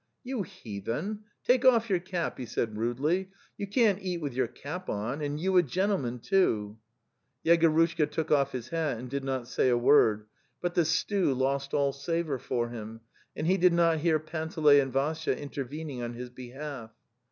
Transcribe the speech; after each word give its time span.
'You 0.23 0.41
heathen, 0.41 1.25
take 1.43 1.63
off 1.63 1.87
your 1.87 1.99
cap," 1.99 2.39
he 2.39 2.47
said 2.47 2.75
rudely. 2.75 3.29
'You 3.55 3.67
can't 3.67 4.01
eat 4.01 4.17
with 4.19 4.33
your 4.33 4.47
cap 4.47 4.89
on, 4.89 5.21
and 5.21 5.39
you 5.39 5.55
a 5.57 5.61
gentle 5.61 5.99
man 5.99 6.17
too!" 6.17 6.79
Yegorushka 7.45 8.09
took 8.09 8.31
off 8.31 8.51
his 8.51 8.69
hat 8.69 8.97
and 8.97 9.11
did 9.11 9.23
not 9.23 9.47
say 9.47 9.69
a 9.69 9.77
word, 9.77 10.25
but 10.59 10.73
the 10.73 10.85
stew 10.85 11.35
lost 11.35 11.75
all 11.75 11.93
savour 11.93 12.39
for 12.39 12.69
him, 12.69 13.01
and 13.35 13.45
he 13.45 13.57
did 13.57 13.73
not 13.73 13.99
hear 13.99 14.17
Panteley 14.17 14.79
and 14.79 14.91
Vassya 14.91 15.35
intervening 15.37 16.01
on 16.01 16.13
his 16.13 16.31
behalf. 16.31 16.89